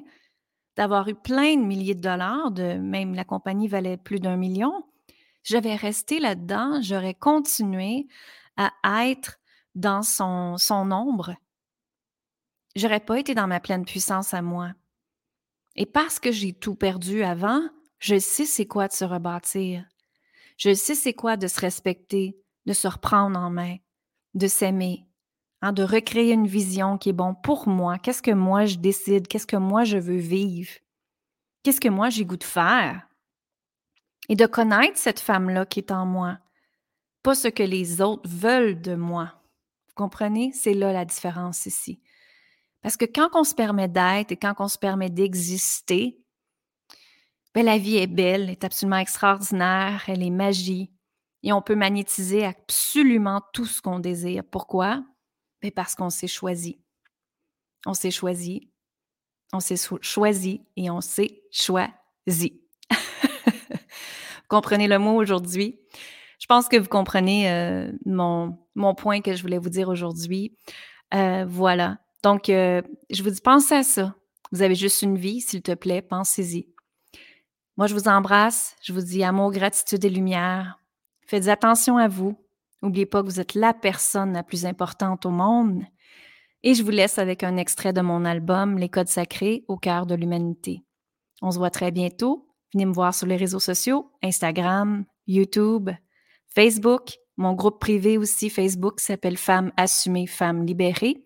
d'avoir 0.77 1.08
eu 1.08 1.15
plein 1.15 1.56
de 1.56 1.63
milliers 1.63 1.96
de 1.96 2.01
dollars, 2.01 2.51
de 2.51 2.75
même 2.75 3.15
la 3.15 3.24
compagnie 3.24 3.68
valait 3.68 3.98
plus 3.98 4.20
d'un 4.20 4.38
million, 4.38 4.84
j'avais 5.41 5.74
resté 5.74 6.20
là-dedans, 6.20 6.82
j'aurais 6.84 7.15
continué 7.15 8.06
à 8.58 9.08
être 9.08 9.38
dans 9.79 10.03
son, 10.03 10.57
son 10.57 10.91
ombre. 10.91 11.36
J'aurais 12.75 13.00
pas 13.00 13.19
été 13.19 13.33
dans 13.33 13.48
ma 13.48 13.59
pleine 13.59 13.86
puissance 13.86 14.33
à 14.33 14.41
moi. 14.41 14.74
Et 15.75 15.85
parce 15.85 16.20
que 16.20 16.31
j'ai 16.31 16.53
tout 16.53 16.75
perdu 16.75 17.24
avant, 17.24 17.61
je 18.00 18.20
sais 18.20 18.46
c'est 18.46 18.68
quoi 18.68 18.87
de 18.87 18.94
se 18.94 19.05
rebâtir. 19.05 19.85
Je 20.57 20.74
sais 20.74 20.96
c'est 20.96 21.13
quoi 21.13 21.37
de 21.37 21.48
se 21.48 21.59
respecter, 21.59 22.37
de 22.65 22.74
se 22.74 22.87
reprendre 22.87 23.39
en 23.39 23.50
main, 23.50 23.77
de 24.33 24.48
s'aimer, 24.48 25.09
Hein, 25.61 25.74
de 25.74 25.83
recréer 25.83 26.31
une 26.31 26.48
vision 26.48 26.98
qui 26.98 27.09
est 27.09 27.13
bon 27.13 27.35
pour 27.35 27.68
moi. 27.68 27.98
Qu'est-ce 27.98 28.22
que 28.22 28.31
moi 28.31 28.65
je 28.65 28.77
décide? 28.77 29.27
Qu'est-ce 29.27 29.48
que 29.48 29.57
moi 29.57 29.83
je 29.83 29.98
veux 29.98 30.18
vivre? 30.18 30.72
Qu'est-ce 31.63 31.81
que 31.81 31.89
moi 31.89 32.09
j'ai 32.09 32.24
goût 32.24 32.37
de 32.37 32.46
faire? 32.46 33.05
Et 34.29 34.35
de 34.35 34.46
connaître 34.46 34.98
cette 34.98 35.20
femme-là 35.20 35.65
qui 35.65 35.79
est 35.79 35.92
en 35.92 36.05
moi, 36.05 36.37
pas 37.24 37.35
ce 37.35 37.50
que 37.50 37.63
les 37.63 38.00
autres 38.00 38.29
veulent 38.29 38.79
de 38.79 38.96
moi. 38.96 39.39
Comprenez? 40.00 40.53
C'est 40.53 40.75
là 40.75 40.94
la 40.94 41.03
différence 41.03 41.66
ici. 41.66 42.00
Parce 42.81 42.96
que 42.96 43.03
quand 43.03 43.31
on 43.33 43.44
se 43.44 43.53
permet 43.53 43.90
d'être 43.90 44.31
et 44.31 44.38
quand 44.38 44.53
on 44.59 44.70
se 44.70 44.77
permet 44.77 45.09
d'exister, 45.09 46.24
ben, 47.53 47.66
la 47.66 47.77
vie 47.77 47.98
est 47.98 48.07
belle, 48.07 48.44
elle 48.44 48.50
est 48.51 48.64
absolument 48.64 48.96
extraordinaire, 48.96 50.05
elle 50.07 50.24
est 50.24 50.29
magie. 50.29 50.90
Et 51.44 51.51
on 51.51 51.62
peut 51.62 51.75
magnétiser 51.75 52.46
absolument 52.46 53.42
tout 53.51 53.66
ce 53.66 53.81
qu'on 53.81 54.00
désire. 54.00 54.46
Pourquoi? 54.50 55.03
Mais 55.64 55.70
parce 55.70 55.96
qu'on 55.96 56.09
s'est 56.09 56.27
choisi. 56.27 56.79
On 57.85 57.94
s'est 57.94 58.09
choisi. 58.09 58.72
On 59.51 59.59
s'est 59.59 59.75
choisi 60.00 60.62
et 60.77 60.90
on 60.90 61.01
s'est 61.01 61.44
choisi. 61.51 62.62
comprenez 64.48 64.88
le 64.88 64.98
mot 64.98 65.18
aujourd'hui? 65.18 65.77
Je 66.40 66.46
pense 66.46 66.70
que 66.70 66.77
vous 66.77 66.88
comprenez 66.88 67.51
euh, 67.51 67.92
mon, 68.05 68.57
mon, 68.79 68.96
point 68.96 69.22
que 69.22 69.35
je 69.35 69.42
voulais 69.42 69.57
vous 69.57 69.70
dire 69.70 69.89
aujourd'hui. 69.89 70.55
Euh, 71.13 71.46
voilà. 71.48 71.98
Donc, 72.24 72.50
euh, 72.50 72.81
je 73.09 73.22
vous 73.24 73.29
dis, 73.29 73.42
pensez 73.42 73.75
à 73.75 73.83
ça. 73.83 74.15
Vous 74.51 74.61
avez 74.61 74.75
juste 74.75 75.01
une 75.01 75.18
vie, 75.18 75.42
s'il 75.42 75.61
te 75.61 75.74
plaît, 75.74 76.01
pensez-y. 76.01 76.68
Moi, 77.77 77.87
je 77.87 77.94
vous 77.94 78.07
embrasse. 78.07 78.75
Je 78.81 78.94
vous 78.94 79.01
dis 79.01 79.24
amour, 79.24 79.51
gratitude 79.51 80.03
et 80.03 80.09
lumière. 80.09 80.79
Faites 81.27 81.48
attention 81.48 81.98
à 81.98 82.07
vous. 82.07 82.35
N'oubliez 82.81 83.05
pas 83.05 83.22
que 83.22 83.27
vous 83.27 83.39
êtes 83.39 83.55
la 83.55 83.74
personne 83.74 84.33
la 84.33 84.44
plus 84.44 84.65
importante 84.65 85.25
au 85.25 85.29
monde. 85.29 85.83
Et 86.63 86.74
je 86.74 86.83
vous 86.83 86.89
laisse 86.89 87.18
avec 87.20 87.44
un 87.44 87.57
extrait 87.57 87.94
de 87.94 88.01
mon 88.01 88.25
album 88.25 88.77
Les 88.77 88.89
codes 88.89 89.07
sacrés 89.07 89.63
au 89.68 89.77
cœur 89.77 90.05
de 90.05 90.15
l'humanité. 90.15 90.83
On 91.42 91.51
se 91.51 91.57
voit 91.57 91.70
très 91.70 91.92
bientôt. 91.92 92.48
Venez 92.74 92.85
me 92.85 92.94
voir 92.94 93.13
sur 93.13 93.27
les 93.27 93.37
réseaux 93.37 93.59
sociaux, 93.59 94.11
Instagram, 94.22 95.05
YouTube, 95.25 95.89
Facebook. 96.48 97.18
Mon 97.40 97.54
groupe 97.54 97.80
privé 97.80 98.18
aussi, 98.18 98.50
Facebook, 98.50 99.00
s'appelle 99.00 99.38
Femmes 99.38 99.72
assumées, 99.78 100.28
Femmes 100.28 100.66
libérées. 100.66 101.24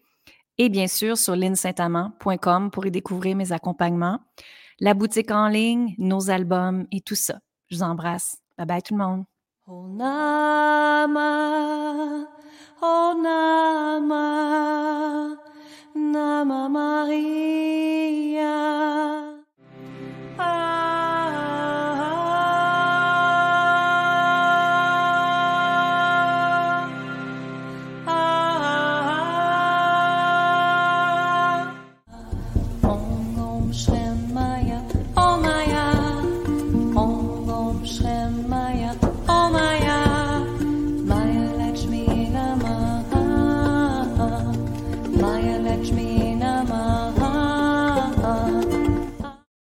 Et 0.60 0.70
bien 0.70 0.86
sûr, 0.86 1.18
sur 1.18 1.36
linsaintamant.com 1.36 2.70
pour 2.70 2.86
y 2.86 2.92
découvrir 2.92 3.36
mes 3.36 3.52
accompagnements, 3.52 4.20
la 4.80 4.94
boutique 4.94 5.32
en 5.32 5.48
ligne, 5.48 5.96
nos 5.98 6.30
albums 6.30 6.86
et 6.92 7.02
tout 7.02 7.16
ça. 7.16 7.40
Je 7.72 7.78
vous 7.78 7.82
embrasse. 7.82 8.38
Bye 8.60 8.68
bye 8.68 8.84
tout 8.84 8.94
le 8.96 9.04
monde. 9.04 9.24